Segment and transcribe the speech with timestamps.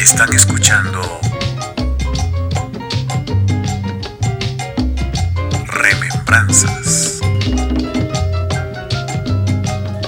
[0.00, 0.98] Están escuchando
[5.66, 7.20] Remembranzas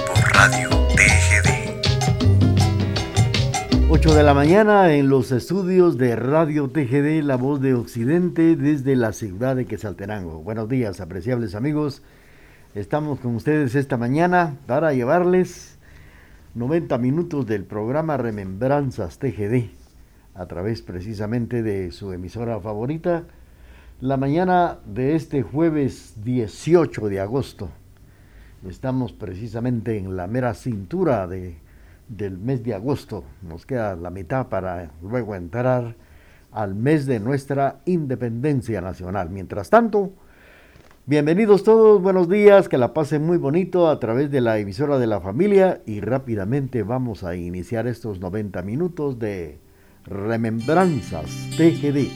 [0.07, 1.49] por Radio TGD.
[3.87, 8.95] 8 de la mañana en los estudios de Radio TGD, La Voz de Occidente, desde
[8.95, 10.41] la ciudad de Quesaltenango.
[10.41, 12.01] Buenos días, apreciables amigos.
[12.73, 15.77] Estamos con ustedes esta mañana para llevarles
[16.55, 19.82] 90 minutos del programa Remembranzas TGD
[20.35, 23.23] a través precisamente de su emisora favorita,
[24.01, 27.69] la mañana de este jueves 18 de agosto.
[28.67, 31.57] Estamos precisamente en la mera cintura de,
[32.07, 33.23] del mes de agosto.
[33.41, 35.95] Nos queda la mitad para luego entrar
[36.51, 39.29] al mes de nuestra independencia nacional.
[39.29, 40.13] Mientras tanto,
[41.05, 45.07] bienvenidos todos, buenos días, que la pasen muy bonito a través de la emisora de
[45.07, 49.62] la familia y rápidamente vamos a iniciar estos 90 minutos de
[50.05, 52.09] Remembranzas TGD.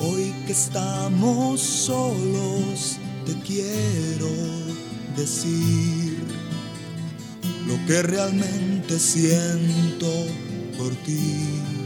[0.00, 4.28] Hoy que estamos solos, te quiero
[5.16, 6.18] decir
[7.68, 10.08] lo que realmente siento
[10.76, 11.79] por ti.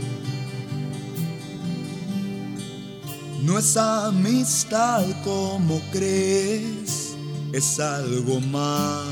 [3.44, 7.14] No es amistad como crees,
[7.52, 9.04] es algo más.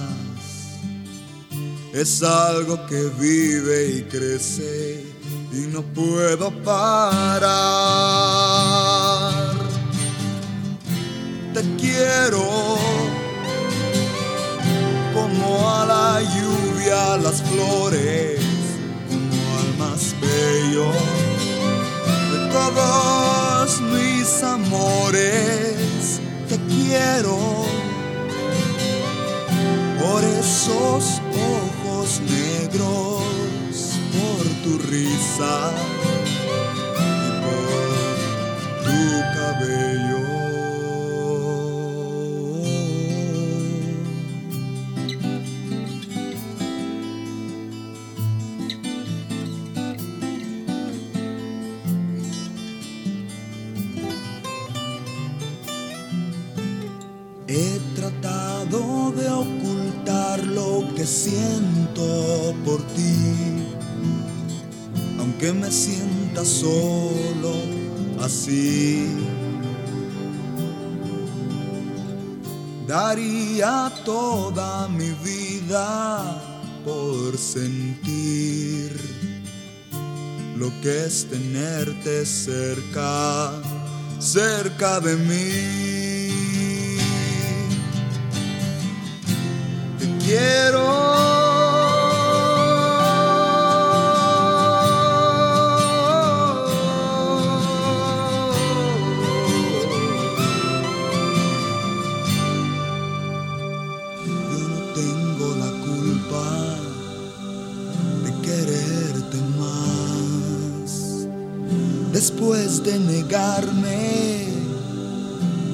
[1.93, 5.05] Es algo que vive y crece
[5.53, 7.53] y no puedo parar.
[11.53, 12.79] Te quiero
[15.13, 18.41] como a la lluvia las flores,
[19.11, 21.12] como al más bello
[22.53, 26.21] todos mis amores.
[26.49, 27.39] Te quiero
[30.01, 33.23] por esos ojos negros,
[34.13, 35.73] por tu risa
[60.95, 63.65] que siento por ti,
[65.19, 67.55] aunque me sienta solo
[68.21, 69.07] así.
[72.87, 76.43] Daría toda mi vida
[76.85, 78.93] por sentir
[80.57, 83.53] lo que es tenerte cerca,
[84.19, 86.33] cerca de mí.
[89.99, 90.72] Te quiero.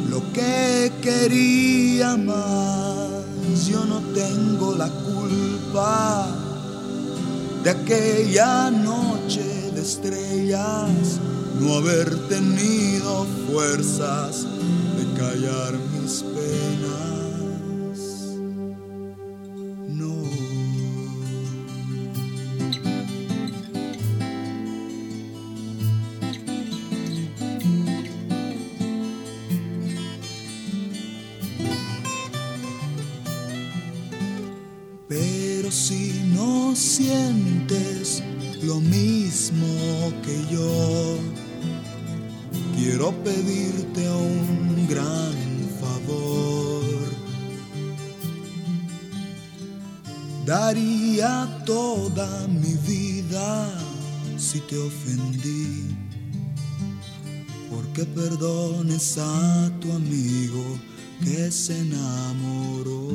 [0.09, 6.29] Lo que quería más, yo no tengo la culpa
[7.65, 11.19] de aquella noche de estrellas,
[11.59, 14.47] no haber tenido fuerzas
[14.97, 16.23] de callar mis.
[54.59, 55.95] Si te ofendí,
[57.71, 60.65] porque perdones a tu amigo
[61.23, 63.09] que se enamoró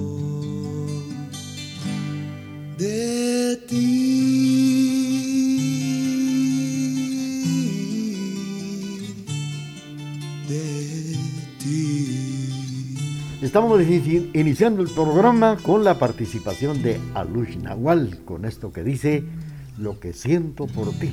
[2.78, 4.04] de ti.
[13.42, 19.24] Estamos inici- iniciando el programa con la participación de Alush Nahual, con esto que dice
[19.78, 21.12] Lo que siento por ti.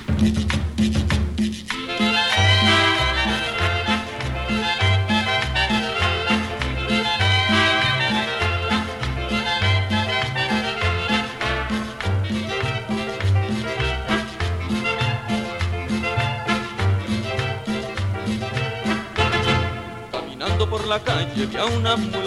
[20.93, 22.22] la calle vi a una mulata.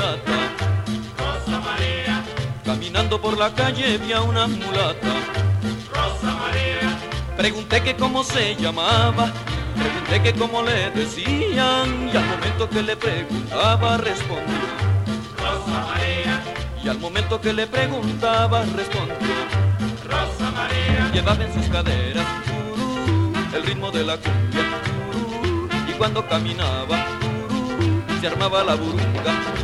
[3.22, 5.14] Por la calle vi a una mulata.
[5.90, 6.98] Rosa María.
[7.36, 9.32] Pregunté que cómo se llamaba,
[9.74, 14.54] pregunté que cómo le decían y al momento que le preguntaba respondió.
[15.38, 16.42] Rosa María.
[16.84, 19.34] Y al momento que le preguntaba respondió.
[20.08, 21.10] Rosa María.
[21.12, 22.26] Llevaba en sus caderas
[23.54, 24.62] el ritmo de la cumbia
[25.88, 27.06] y cuando caminaba
[28.20, 29.56] se armaba la burunga.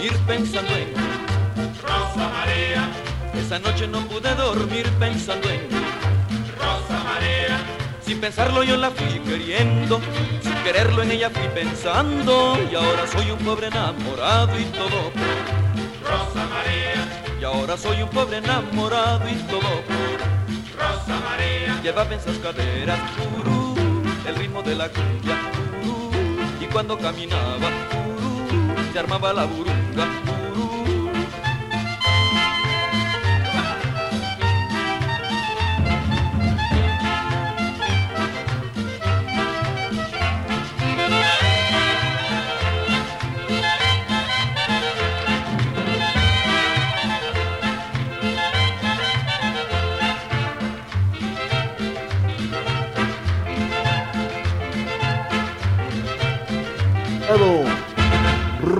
[0.00, 0.94] Dormir pensando en
[1.82, 2.88] Rosa María.
[3.34, 5.60] Esa noche no pude dormir pensando en
[6.58, 7.58] Rosa María.
[8.02, 10.00] Sin pensarlo yo la fui queriendo,
[10.42, 15.12] sin quererlo en ella fui pensando y ahora soy un pobre enamorado y todo
[16.02, 17.38] Rosa María.
[17.38, 19.82] y ahora soy un pobre enamorado y todo
[20.78, 21.80] Rosa María.
[21.82, 23.74] llevaba en sus caderas turú,
[24.26, 25.36] el ritmo de la cumbia
[26.58, 27.68] y cuando caminaba
[28.92, 29.79] se armaba la burunga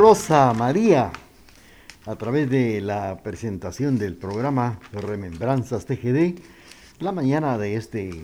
[0.00, 1.12] Rosa María
[2.06, 6.40] a través de la presentación del programa Remembranzas TGD
[7.00, 8.22] la mañana de este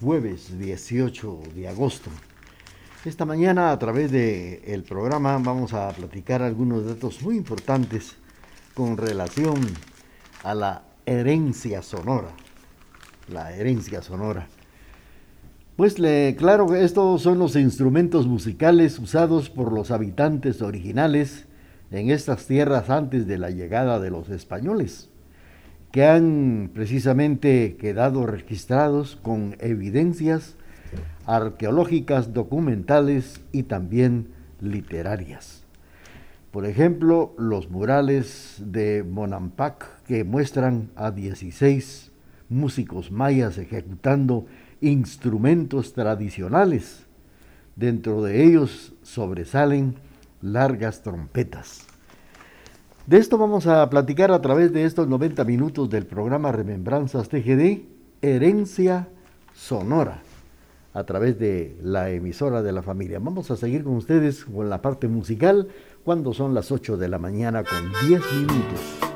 [0.00, 2.08] jueves 18 de agosto.
[3.04, 8.16] Esta mañana a través del el programa vamos a platicar algunos datos muy importantes
[8.72, 9.60] con relación
[10.42, 12.30] a la herencia sonora.
[13.30, 14.48] La herencia sonora.
[15.78, 15.94] Pues
[16.36, 21.46] claro que estos son los instrumentos musicales usados por los habitantes originales
[21.92, 25.08] en estas tierras antes de la llegada de los españoles,
[25.92, 30.56] que han precisamente quedado registrados con evidencias
[31.26, 34.30] arqueológicas, documentales y también
[34.60, 35.62] literarias.
[36.50, 42.10] Por ejemplo, los murales de Monampak que muestran a 16
[42.48, 44.46] músicos mayas ejecutando
[44.80, 47.06] instrumentos tradicionales.
[47.76, 49.94] Dentro de ellos sobresalen
[50.42, 51.86] largas trompetas.
[53.06, 57.80] De esto vamos a platicar a través de estos 90 minutos del programa Remembranzas TGD,
[58.20, 59.08] Herencia
[59.54, 60.20] Sonora,
[60.92, 63.18] a través de la emisora de la familia.
[63.18, 65.68] Vamos a seguir con ustedes con la parte musical
[66.04, 69.07] cuando son las 8 de la mañana con 10 minutos.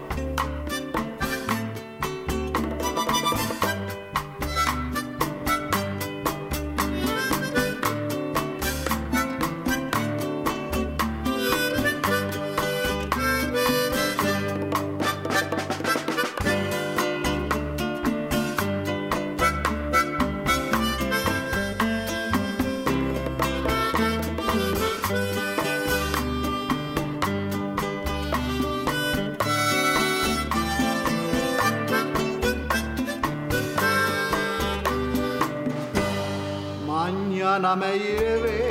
[37.62, 38.68] Mañana me lleve,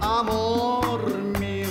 [0.00, 1.00] amor
[1.40, 1.66] mío,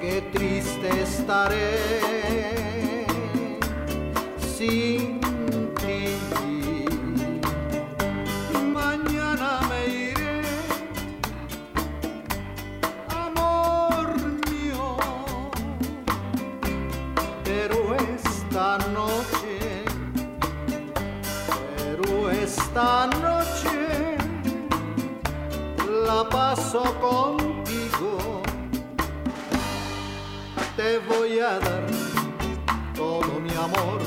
[0.00, 1.76] qué triste estaré
[4.56, 5.19] sin
[26.70, 28.42] paso contigo.
[30.76, 31.86] Te voy a dar
[32.94, 33.98] todo mi amor,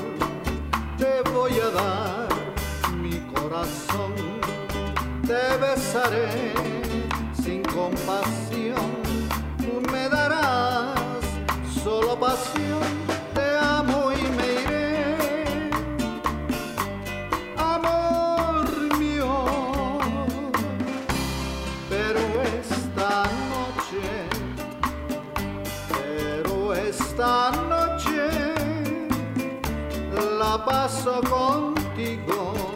[0.97, 2.27] te voy a dar
[3.01, 4.13] mi corazón,
[5.27, 6.53] te besaré
[7.43, 8.91] sin compasión,
[9.57, 10.95] tú me darás
[11.83, 13.02] solo pasión,
[30.83, 32.72] paso contigo.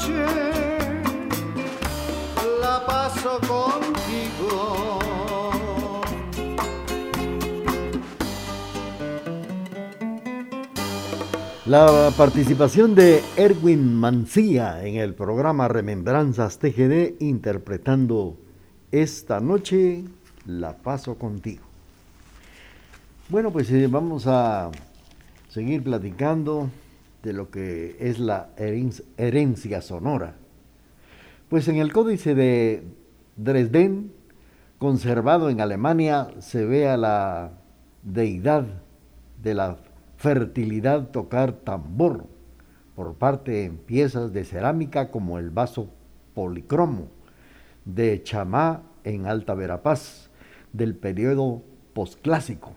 [0.00, 0.24] Noche
[2.60, 4.98] la paso contigo.
[11.66, 18.36] La participación de Erwin Mancía en el programa Remembranzas TGD interpretando
[18.90, 20.04] Esta noche
[20.46, 21.62] la paso contigo.
[23.28, 24.70] Bueno, pues eh, vamos a
[25.48, 26.68] seguir platicando
[27.22, 30.36] de lo que es la herenc- herencia sonora.
[31.48, 32.82] Pues en el códice de
[33.36, 34.12] Dresden,
[34.78, 37.52] conservado en Alemania, se ve a la
[38.02, 38.66] deidad
[39.42, 39.76] de la
[40.16, 42.26] fertilidad tocar tambor
[42.94, 45.88] por parte en piezas de cerámica como el vaso
[46.34, 47.08] policromo
[47.84, 50.30] de Chamá en Alta Verapaz
[50.72, 51.62] del periodo
[51.94, 52.72] posclásico.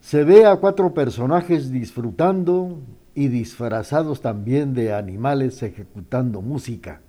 [0.00, 2.80] Se ve a cuatro personajes disfrutando
[3.14, 7.02] y disfrazados también de animales ejecutando música.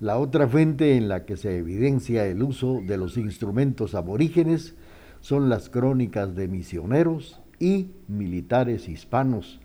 [0.00, 4.74] La otra fuente en la que se evidencia el uso de los instrumentos aborígenes
[5.20, 9.60] son las crónicas de misioneros y militares hispanos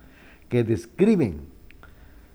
[0.47, 1.41] que describen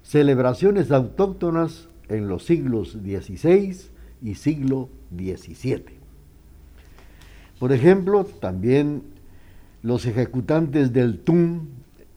[0.02, 3.76] celebraciones autóctonas en los siglos XVI
[4.22, 5.84] y siglo XVII.
[7.58, 9.19] Por ejemplo, también
[9.82, 11.68] los ejecutantes del TUM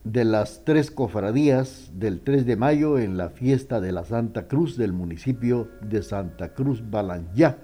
[0.04, 4.76] de las tres cofradías del 3 de mayo en la fiesta de la Santa Cruz
[4.76, 7.56] del municipio de Santa Cruz Balanyá,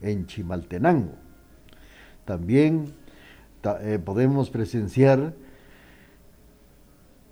[0.00, 1.12] en Chimaltenango.
[2.24, 2.94] También
[3.60, 5.34] ta- eh, podemos presenciar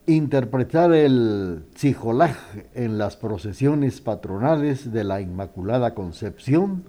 [0.07, 2.37] interpretar el tzijolaj
[2.75, 6.85] en las procesiones patronales de la Inmaculada Concepción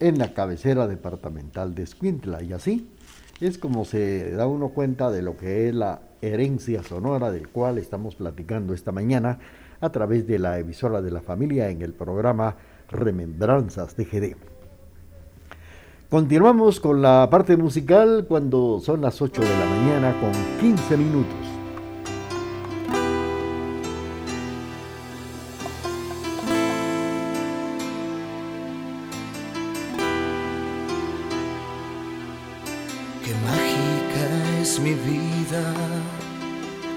[0.00, 2.42] en la cabecera departamental de Escuintla.
[2.42, 2.88] Y así
[3.40, 7.78] es como se da uno cuenta de lo que es la herencia sonora del cual
[7.78, 9.38] estamos platicando esta mañana
[9.80, 12.56] a través de la emisora de la familia en el programa
[12.88, 14.36] Remembranzas TGD.
[16.08, 21.45] Continuamos con la parte musical cuando son las 8 de la mañana con 15 minutos.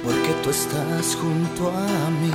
[0.03, 2.31] Porque tú estás junto a mí.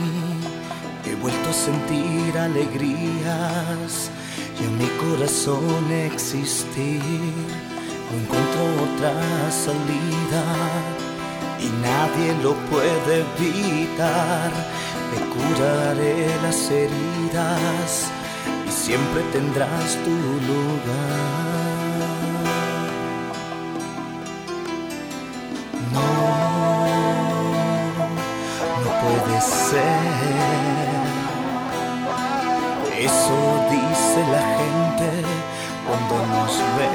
[1.07, 4.11] He vuelto a sentir alegrías
[4.61, 7.01] y en mi corazón existir.
[8.11, 10.45] No encuentro otra salida
[11.61, 14.51] y nadie lo puede evitar.
[15.11, 18.11] Me curaré las heridas
[18.67, 21.44] y siempre tendrás tu lugar.
[34.23, 35.11] La gente
[35.87, 36.89] cuando nos ve.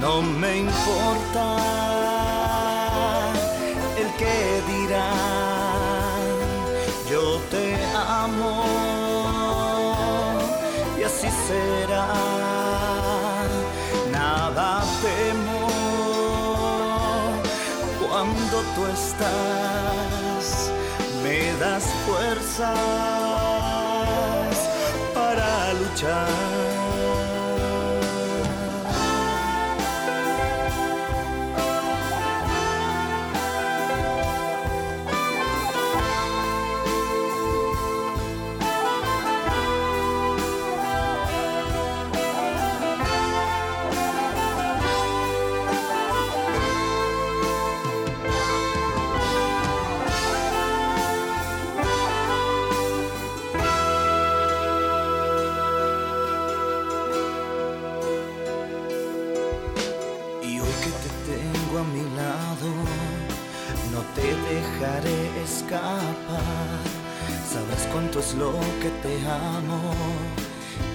[0.00, 1.46] No me importa
[3.96, 6.22] el que dirán,
[7.10, 8.64] yo te amo
[10.98, 12.08] y así será.
[14.10, 15.62] Nada temo
[18.00, 20.44] cuando tú estás,
[21.22, 23.31] me das fuerzas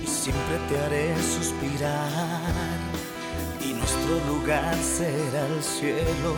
[0.03, 2.77] y siempre te haré suspirar.
[3.61, 6.35] Y nuestro lugar será el cielo,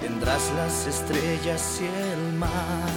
[0.00, 2.94] tendrás las estrellas y el mar.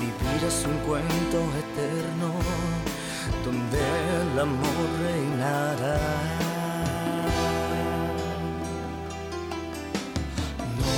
[0.00, 2.30] Vivirás un cuento eterno
[3.44, 6.00] donde el amor reinará.
[10.80, 10.94] No,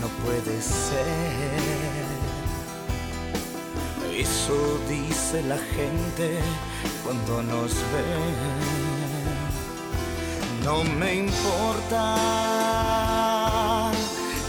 [0.00, 2.01] no puede ser.
[4.22, 6.38] Eso dice la gente
[7.02, 8.06] cuando nos ve.
[10.64, 12.04] No me importa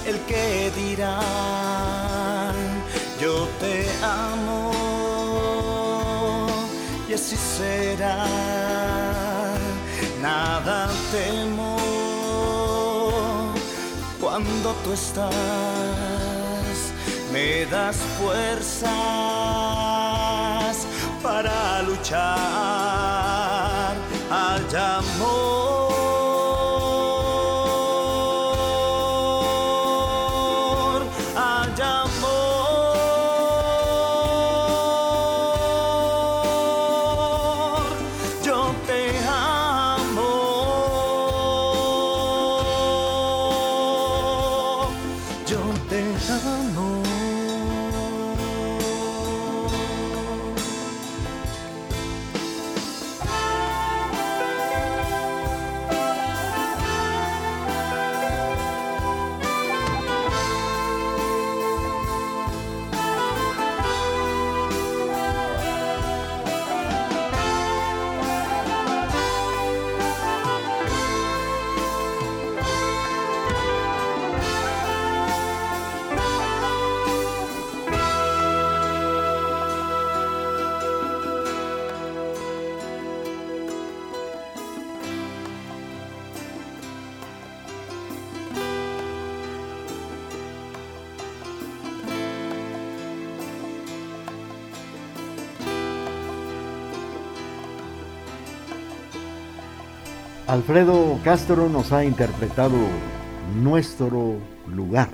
[0.05, 2.55] el que dirán.
[3.19, 4.71] Yo te amo
[7.09, 8.27] y así será.
[10.21, 11.77] Nada temo
[14.21, 15.33] cuando tú estás,
[17.33, 18.87] me das fuerzas
[21.23, 23.22] para luchar.
[100.53, 102.77] Alfredo Castro nos ha interpretado
[103.63, 104.35] Nuestro
[104.67, 105.09] lugar.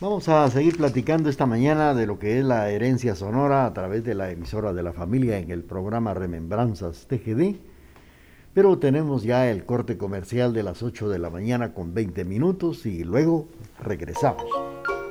[0.00, 4.02] Vamos a seguir platicando esta mañana de lo que es la herencia sonora a través
[4.02, 7.56] de la emisora de la familia en el programa Remembranzas TGD.
[8.54, 12.86] Pero tenemos ya el corte comercial de las 8 de la mañana con 20 minutos
[12.86, 13.48] y luego
[13.82, 14.63] regresamos.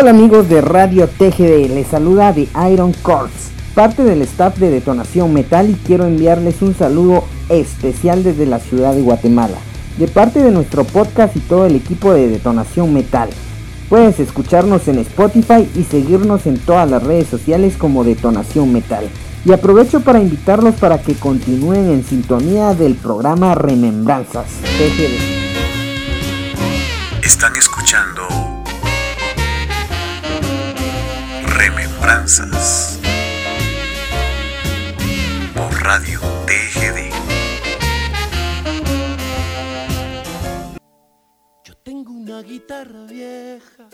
[0.00, 3.32] Hola amigos de Radio TGD, les saluda The Iron Corps,
[3.74, 8.94] parte del staff de Detonación Metal y quiero enviarles un saludo especial desde la ciudad
[8.94, 9.56] de Guatemala,
[9.98, 13.28] de parte de nuestro podcast y todo el equipo de Detonación Metal.
[13.88, 19.04] Puedes escucharnos en Spotify y seguirnos en todas las redes sociales como Detonación Metal.
[19.44, 24.46] Y aprovecho para invitarlos para que continúen en sintonía del programa Remembranzas
[24.78, 25.38] TGD.
[27.24, 28.47] Están escuchando
[35.54, 37.12] Por Radio TGD.
[42.08, 43.90] una guitarra vieja,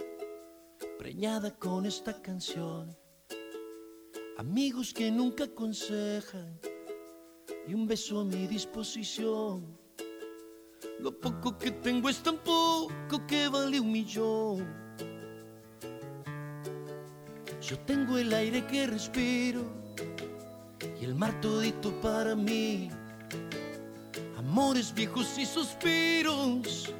[0.96, 2.96] preñada con esta canción.
[4.38, 6.60] Amigos que nunca aconsejan
[7.66, 9.76] y un beso a mi disposición.
[11.00, 14.83] Lo poco que tengo es tan poco que vale un millón.
[17.68, 19.62] Yo tengo el aire que respiro
[21.00, 22.90] y el mar todito para mí.
[24.36, 26.92] Amores viejos y suspiros.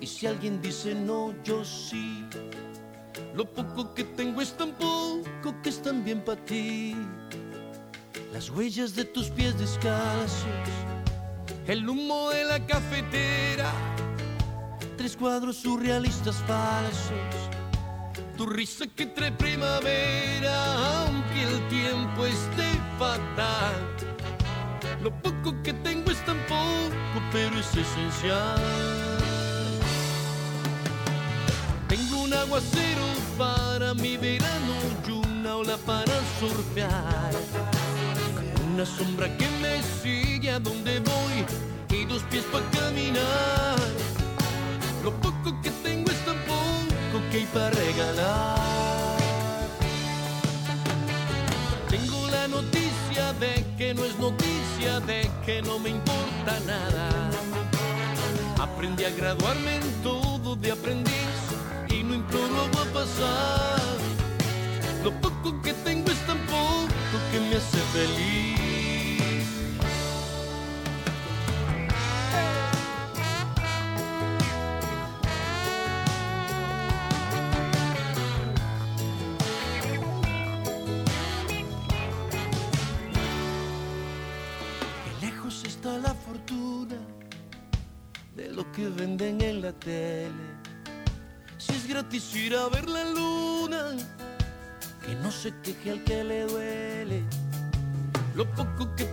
[0.00, 2.24] Y si alguien dice no, yo sí.
[3.34, 6.94] Lo poco que tengo es tan poco que es también para ti.
[8.32, 10.46] Las huellas de tus pies descalzos,
[11.66, 13.72] el humo de la cafetera,
[14.96, 17.37] tres cuadros surrealistas falsos,
[18.38, 20.54] tu risa que trae primavera,
[21.02, 23.74] aunque el tiempo esté fatal.
[25.02, 28.60] Lo poco que tengo es tan poco, pero es esencial.
[31.88, 34.74] Tengo un aguacero para mi verano
[35.08, 37.32] y una ola para surfear.
[38.72, 41.38] Una sombra que me sigue a donde voy
[41.90, 43.78] y dos pies para caminar.
[45.02, 45.97] Lo poco que tengo
[47.38, 48.58] que hay para regalar.
[51.88, 57.30] Tengo la noticia de que no es noticia, de que no me importa nada.
[58.60, 61.38] Aprendí a graduarme en todo de aprendiz
[61.88, 64.17] y no imploro agua pasar.
[95.74, 97.22] Queje al que le duele.
[98.34, 99.07] Lo poco que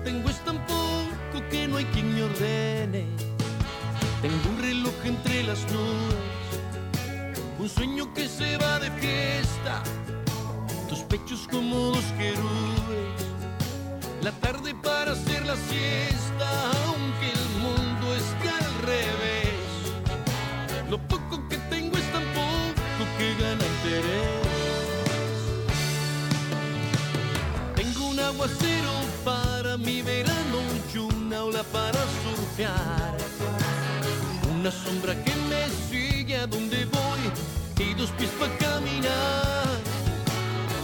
[38.11, 39.65] pies para caminar.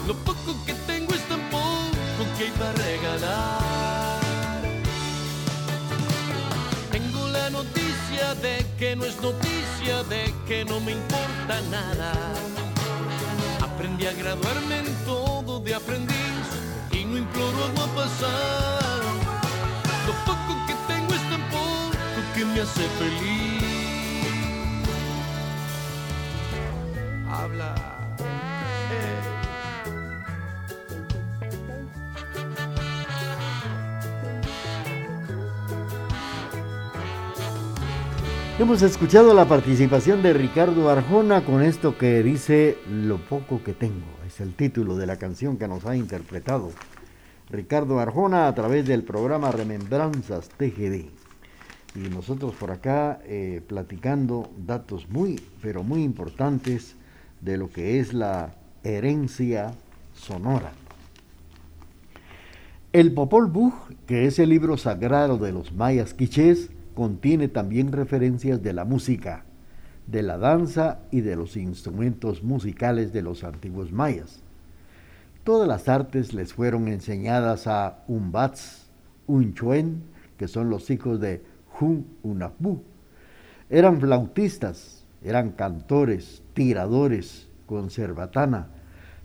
[0.08, 4.20] Lo poco que tengo es tan poco que hay para regalar.
[6.92, 12.14] Tengo la noticia de que no es noticia, de que no me importa nada.
[13.62, 16.46] Aprendí a graduarme en todo de aprendiz
[16.92, 19.02] y no imploro agua pasar.
[20.08, 23.61] Lo poco que tengo es tan poco que me hace feliz.
[38.62, 44.06] Hemos escuchado la participación de Ricardo Arjona con esto que dice Lo poco que tengo.
[44.28, 46.70] Es el título de la canción que nos ha interpretado
[47.50, 51.08] Ricardo Arjona a través del programa Remembranzas TGD.
[51.96, 56.96] Y nosotros por acá eh, platicando datos muy, pero muy importantes
[57.42, 59.72] de lo que es la herencia
[60.14, 60.72] sonora.
[62.94, 63.74] El Popol Vuh,
[64.06, 66.70] que es el libro sagrado de los mayas quichés,
[67.02, 69.44] contiene también referencias de la música,
[70.06, 74.44] de la danza y de los instrumentos musicales de los antiguos mayas.
[75.44, 78.86] Todas las artes les fueron enseñadas a Umbats,
[79.26, 80.04] Unchuen,
[80.38, 81.42] que son los hijos de
[81.80, 82.84] Hun Unapú.
[83.72, 88.68] Eran flautistas, eran cantores, tiradores, conservatana,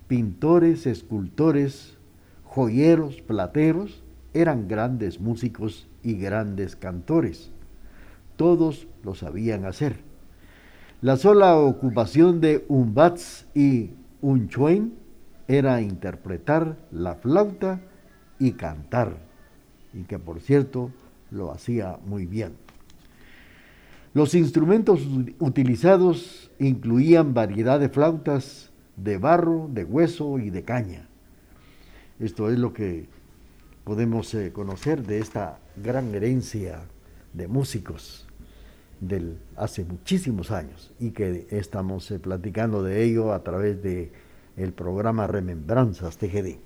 [0.09, 1.99] pintores, escultores,
[2.43, 7.51] joyeros, plateros, eran grandes músicos y grandes cantores.
[8.37, 9.97] Todos lo sabían hacer.
[11.03, 13.91] La sola ocupación de Umbats y
[14.23, 14.95] Unchuen
[15.49, 17.81] era interpretar la flauta
[18.39, 19.19] y cantar,
[19.93, 20.91] y que por cierto
[21.31, 22.55] lo hacía muy bien.
[24.15, 25.07] Los instrumentos
[25.39, 31.09] utilizados incluían variedad de flautas de barro, de hueso y de caña.
[32.19, 33.09] Esto es lo que
[33.85, 36.81] podemos eh, conocer de esta gran herencia
[37.35, 38.26] de músicos
[39.01, 44.13] del hace muchísimos años y que estamos eh, platicando de ello a través de
[44.57, 46.57] el programa Remembranzas TGD.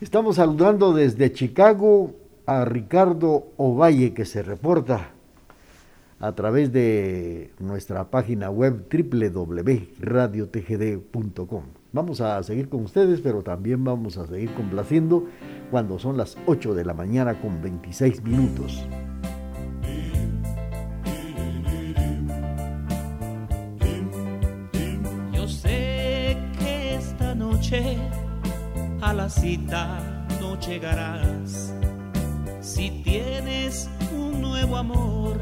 [0.00, 2.14] Estamos saludando desde Chicago
[2.46, 5.10] a Ricardo Ovalle que se reporta
[6.20, 11.62] a través de nuestra página web www.radiotgd.com.
[11.92, 15.26] Vamos a seguir con ustedes, pero también vamos a seguir complaciendo
[15.70, 18.84] cuando son las 8 de la mañana con 26 minutos.
[29.28, 30.00] Cita
[30.40, 31.74] no llegarás.
[32.60, 35.38] Si tienes un nuevo amor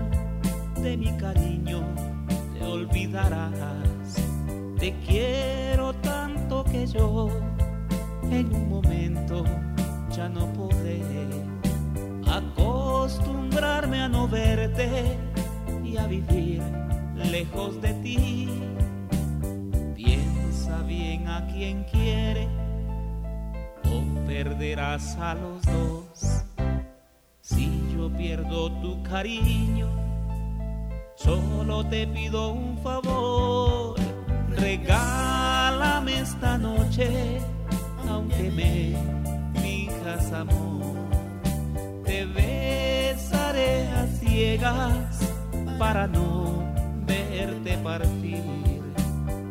[0.82, 1.82] de mi cariño,
[2.52, 4.16] te olvidarás.
[4.78, 7.28] Te quiero tanto que yo
[8.30, 9.44] en un momento
[10.10, 11.02] ya no podré
[12.26, 15.16] acostumbrarme a no verte
[15.84, 16.62] y a vivir
[17.14, 18.48] lejos de ti.
[19.94, 22.55] Piensa bien a quien quiere
[24.26, 26.44] perderás a los dos.
[27.40, 29.88] Si yo pierdo tu cariño,
[31.16, 33.96] solo te pido un favor
[34.56, 37.38] Regálame esta noche,
[38.08, 38.96] aunque me
[39.60, 40.96] fijas amor.
[42.04, 45.20] Te besaré a ciegas
[45.78, 46.64] para no
[47.06, 48.42] verte partir.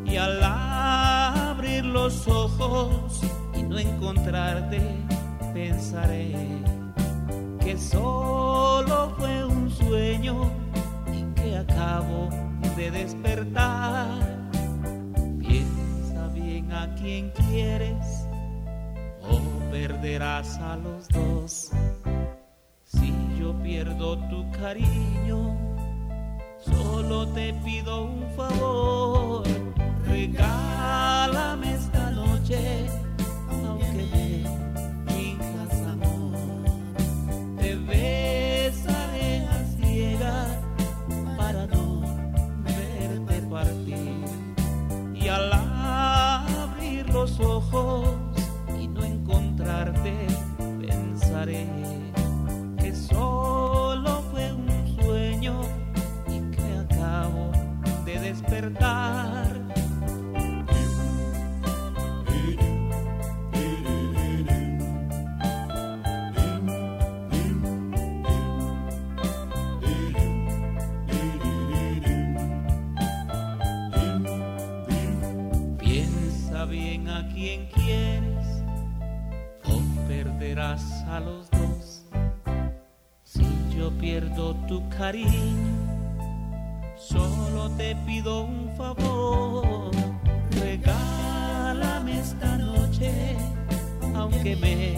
[0.05, 3.21] Y al abrir los ojos
[3.75, 4.79] no encontrarte,
[5.53, 6.33] pensaré
[7.59, 10.49] que solo fue un sueño
[11.13, 12.29] y que acabo
[12.77, 14.35] de despertar
[16.75, 18.27] a quien quieres
[19.21, 19.39] o
[19.71, 21.71] perderás a los dos.
[22.83, 25.57] Si yo pierdo tu cariño,
[26.59, 29.43] solo te pido un favor,
[30.05, 32.84] regálame esta noche,
[47.39, 48.24] los ojos
[84.67, 85.29] tu cariño,
[86.97, 89.91] solo te pido un favor.
[90.51, 93.35] Regálame esta noche,
[94.15, 94.97] aunque me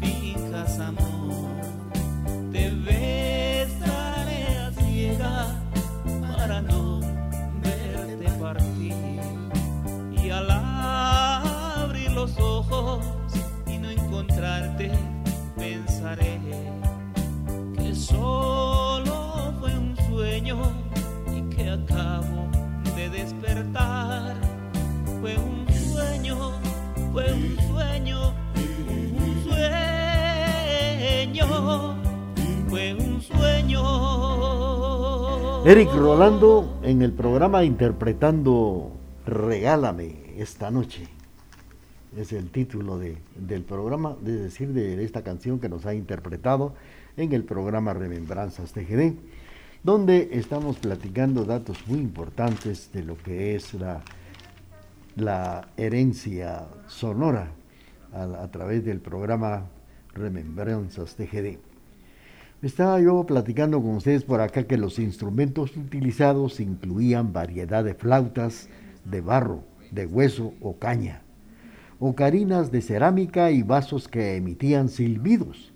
[0.00, 1.09] fijas amor.
[35.70, 38.90] Eric Rolando en el programa interpretando
[39.24, 41.06] Regálame esta noche
[42.16, 46.74] es el título del programa, es decir, de esta canción que nos ha interpretado
[47.16, 49.14] en el programa Remembranzas TGD,
[49.84, 54.02] donde estamos platicando datos muy importantes de lo que es la,
[55.14, 57.52] la herencia sonora
[58.12, 59.68] a, través del programa
[60.14, 61.69] Remembranzas TGD.
[62.62, 68.68] Estaba yo platicando con ustedes por acá que los instrumentos utilizados incluían variedad de flautas
[69.04, 71.22] de barro, de hueso o caña
[72.00, 75.70] ocarinas de cerámica y vasos que emitían silbidos.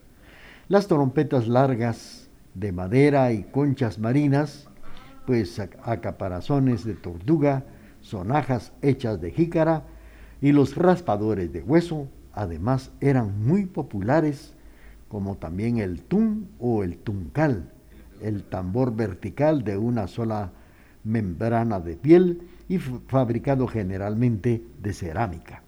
[0.68, 4.66] Las trompetas largas de madera y conchas marinas,
[5.26, 7.64] pues acaparazones de tortuga,
[8.00, 9.84] sonajas hechas de jícara
[10.40, 14.53] y los raspadores de hueso, además eran muy populares,
[15.14, 17.70] como también el tun o el tuncal,
[18.20, 20.50] el tambor vertical de una sola
[21.04, 25.62] membrana de piel y fabricado generalmente de cerámica.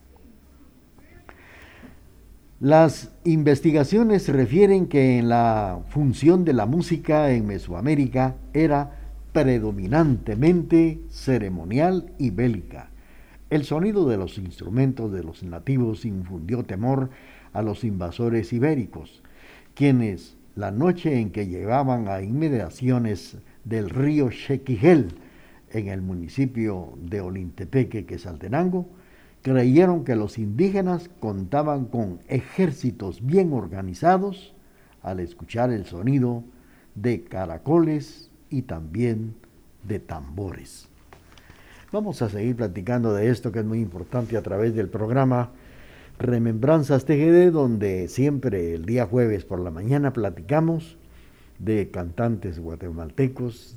[2.58, 8.98] Las investigaciones refieren que en la función de la música en Mesoamérica era
[9.32, 12.90] predominantemente ceremonial y bélica.
[13.50, 17.10] El sonido de los instrumentos de los nativos infundió temor
[17.52, 19.22] a los invasores ibéricos,
[19.76, 25.08] quienes la noche en que llegaban a inmediaciones del río Chequigel,
[25.70, 28.88] en el municipio de Olintepeque, Quesaltenango,
[29.42, 34.54] creyeron que los indígenas contaban con ejércitos bien organizados
[35.02, 36.42] al escuchar el sonido
[36.94, 39.34] de caracoles y también
[39.86, 40.88] de tambores.
[41.92, 45.50] Vamos a seguir platicando de esto que es muy importante a través del programa
[46.18, 50.96] Remembranzas TGD, donde siempre el día jueves por la mañana platicamos
[51.58, 53.76] de cantantes guatemaltecos,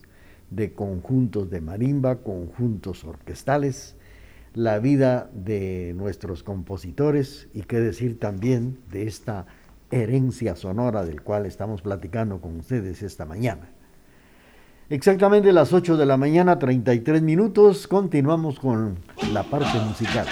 [0.49, 3.97] de conjuntos de marimba, conjuntos orquestales,
[4.53, 9.45] la vida de nuestros compositores y qué decir también de esta
[9.91, 13.69] herencia sonora del cual estamos platicando con ustedes esta mañana.
[14.89, 18.97] Exactamente las 8 de la mañana, 33 minutos, continuamos con
[19.33, 20.25] la parte musical.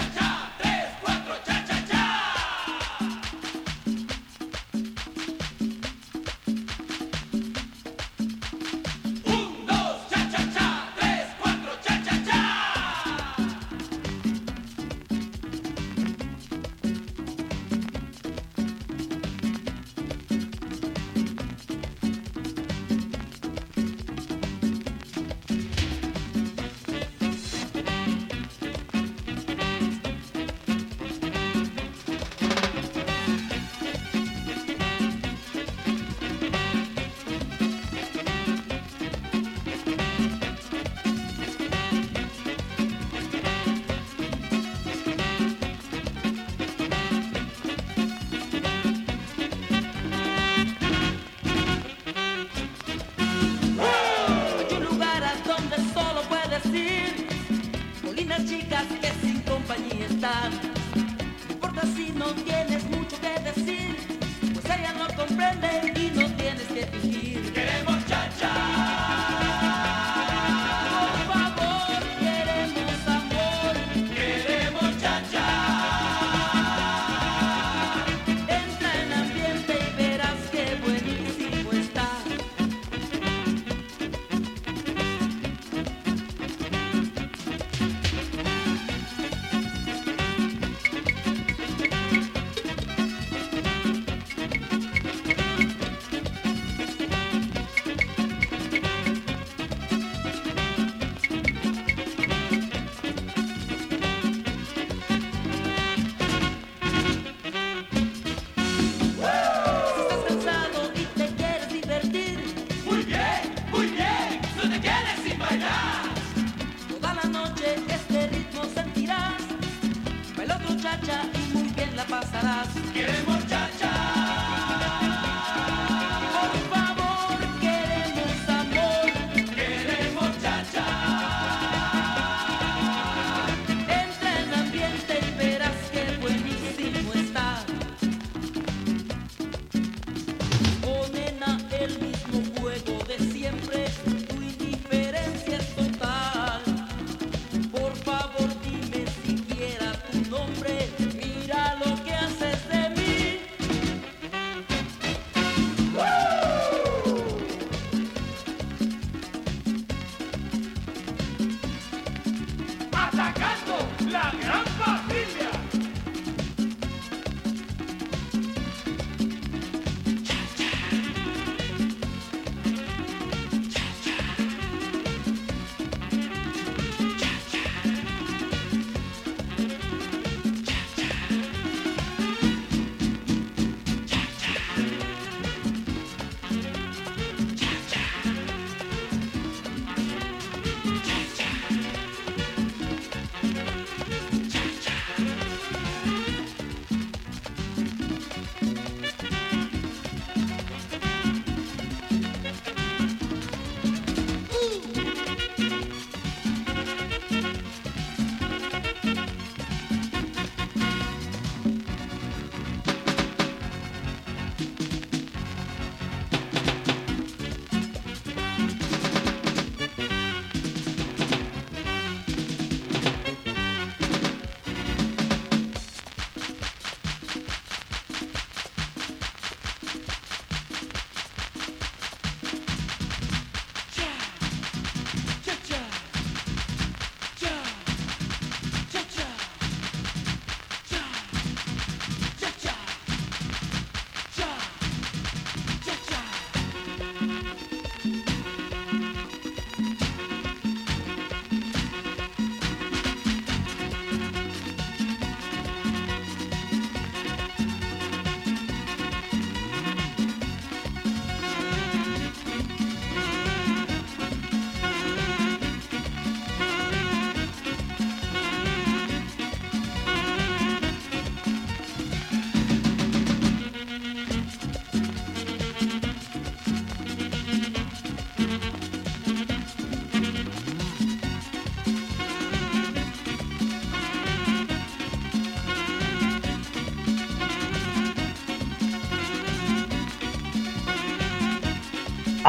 [164.12, 164.67] la gran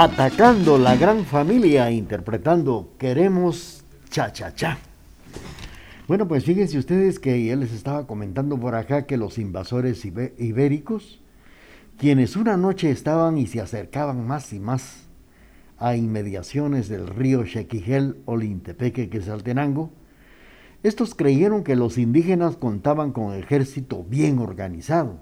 [0.01, 4.79] Atacando la gran familia, interpretando Queremos cha cha cha.
[6.07, 11.19] Bueno, pues fíjense ustedes que ya les estaba comentando por acá que los invasores ibéricos,
[11.97, 15.09] quienes una noche estaban y se acercaban más y más
[15.79, 19.91] a inmediaciones del río Xequigel o Lintepeque, que es Altenango,
[20.85, 25.19] estos creyeron que los indígenas contaban con ejército bien organizado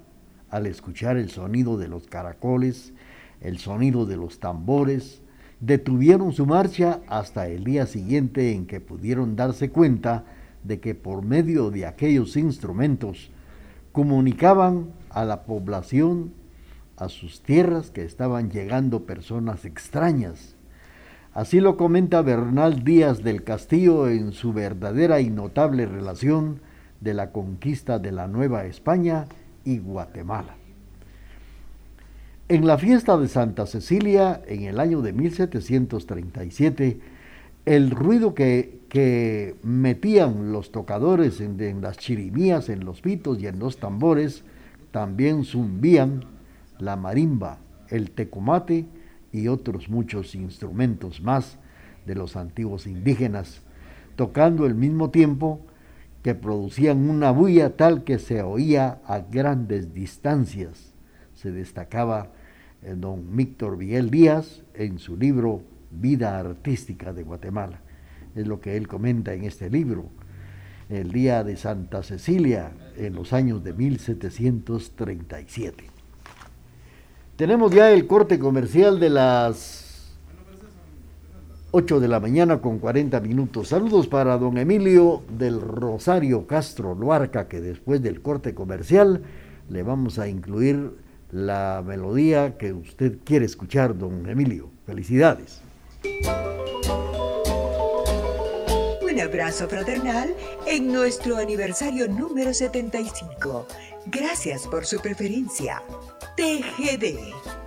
[0.51, 2.93] al escuchar el sonido de los caracoles,
[3.41, 5.23] el sonido de los tambores,
[5.61, 10.25] detuvieron su marcha hasta el día siguiente en que pudieron darse cuenta
[10.65, 13.31] de que por medio de aquellos instrumentos
[13.93, 16.33] comunicaban a la población,
[16.97, 20.57] a sus tierras, que estaban llegando personas extrañas.
[21.33, 26.61] Así lo comenta Bernal Díaz del Castillo en su verdadera y notable relación
[27.01, 29.27] de la conquista de la Nueva España
[29.65, 30.57] y Guatemala.
[32.49, 37.01] En la fiesta de Santa Cecilia, en el año de 1737,
[37.65, 38.77] el ruido que,
[39.65, 44.45] metían los tocadores en, en, las chirimías, en los pitos y en los tambores,
[44.93, 46.25] también zumbían
[46.79, 48.87] la marimba, el tecumate
[49.33, 51.59] y otros muchos instrumentos más
[52.07, 53.61] de los antiguos indígenas,
[54.15, 55.61] tocando al mismo tiempo
[56.23, 60.96] que producían una bulla tal que se oía a grandes distancias.
[61.37, 62.33] Se destacaba
[62.83, 67.81] el don Víctor Miguel Díaz en su libro Vida Artística de Guatemala.
[68.35, 70.07] Es lo que él comenta en este libro.
[70.89, 75.85] El día de Santa Cecilia en los años de 1737.
[77.37, 80.17] Tenemos ya el corte comercial de las
[81.73, 83.69] 8 de la mañana con 40 minutos.
[83.69, 89.23] Saludos para don Emilio del Rosario Castro Luarca, que después del corte comercial
[89.69, 94.71] le vamos a incluir la melodía que usted quiere escuchar, don Emilio.
[94.87, 95.61] Felicidades.
[99.03, 100.35] Un abrazo fraternal
[100.67, 103.67] en nuestro aniversario número 75.
[104.07, 105.83] Gracias por su preferencia.
[106.37, 107.19] TGD,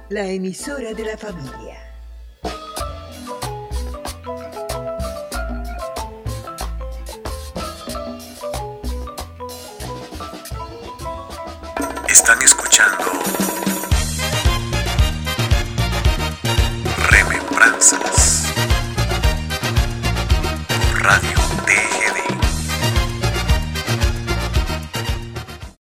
[0.10, 1.89] la emisora de la familia.
[12.22, 13.06] Están escuchando
[17.10, 18.44] Remembranzas
[20.96, 22.09] Radio TG.